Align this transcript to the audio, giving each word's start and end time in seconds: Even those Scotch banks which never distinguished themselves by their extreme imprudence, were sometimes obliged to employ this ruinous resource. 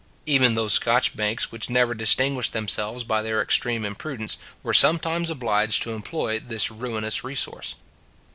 Even 0.25 0.55
those 0.55 0.73
Scotch 0.73 1.15
banks 1.15 1.51
which 1.51 1.69
never 1.69 1.93
distinguished 1.93 2.53
themselves 2.53 3.03
by 3.03 3.21
their 3.21 3.39
extreme 3.39 3.85
imprudence, 3.85 4.39
were 4.63 4.73
sometimes 4.73 5.29
obliged 5.29 5.83
to 5.83 5.91
employ 5.91 6.39
this 6.39 6.71
ruinous 6.71 7.23
resource. 7.23 7.75